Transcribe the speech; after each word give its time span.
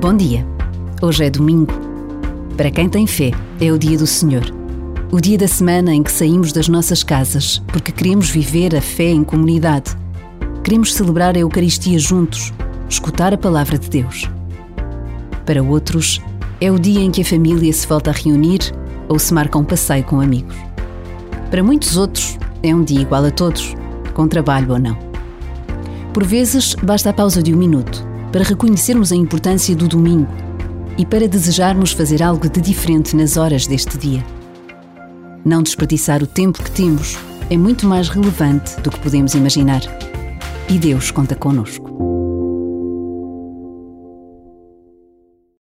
Bom 0.00 0.16
dia. 0.16 0.46
Hoje 1.02 1.26
é 1.26 1.28
domingo. 1.28 1.74
Para 2.56 2.70
quem 2.70 2.88
tem 2.88 3.06
fé, 3.06 3.32
é 3.60 3.70
o 3.70 3.78
dia 3.78 3.98
do 3.98 4.06
Senhor. 4.06 4.42
O 5.12 5.20
dia 5.20 5.36
da 5.36 5.46
semana 5.46 5.94
em 5.94 6.02
que 6.02 6.10
saímos 6.10 6.54
das 6.54 6.68
nossas 6.68 7.02
casas 7.02 7.58
porque 7.66 7.92
queremos 7.92 8.30
viver 8.30 8.74
a 8.74 8.80
fé 8.80 9.10
em 9.10 9.22
comunidade. 9.22 9.94
Queremos 10.64 10.94
celebrar 10.94 11.36
a 11.36 11.40
Eucaristia 11.40 11.98
juntos, 11.98 12.50
escutar 12.88 13.34
a 13.34 13.36
palavra 13.36 13.76
de 13.76 13.90
Deus. 13.90 14.26
Para 15.44 15.62
outros, 15.62 16.18
é 16.62 16.72
o 16.72 16.78
dia 16.78 17.02
em 17.02 17.10
que 17.10 17.20
a 17.20 17.24
família 17.26 17.70
se 17.70 17.86
volta 17.86 18.08
a 18.08 18.14
reunir 18.14 18.72
ou 19.06 19.18
se 19.18 19.34
marca 19.34 19.58
um 19.58 19.64
passeio 19.64 20.04
com 20.04 20.18
amigos. 20.18 20.56
Para 21.50 21.62
muitos 21.62 21.98
outros, 21.98 22.38
é 22.62 22.74
um 22.74 22.82
dia 22.82 23.02
igual 23.02 23.26
a 23.26 23.30
todos, 23.30 23.76
com 24.14 24.26
trabalho 24.26 24.72
ou 24.72 24.78
não. 24.78 24.96
Por 26.14 26.24
vezes, 26.24 26.74
basta 26.82 27.10
a 27.10 27.12
pausa 27.12 27.42
de 27.42 27.54
um 27.54 27.58
minuto 27.58 28.08
para 28.32 28.44
reconhecermos 28.44 29.12
a 29.12 29.16
importância 29.16 29.74
do 29.74 29.88
domingo 29.88 30.32
e 30.96 31.04
para 31.04 31.28
desejarmos 31.28 31.92
fazer 31.92 32.22
algo 32.22 32.48
de 32.48 32.60
diferente 32.60 33.16
nas 33.16 33.36
horas 33.36 33.66
deste 33.66 33.98
dia. 33.98 34.24
Não 35.44 35.62
desperdiçar 35.62 36.22
o 36.22 36.26
tempo 36.26 36.62
que 36.62 36.70
temos 36.70 37.16
é 37.48 37.56
muito 37.56 37.86
mais 37.86 38.08
relevante 38.08 38.80
do 38.80 38.90
que 38.90 39.00
podemos 39.00 39.34
imaginar. 39.34 39.80
E 40.68 40.78
Deus 40.78 41.10
conta 41.10 41.34
conosco. 41.34 42.09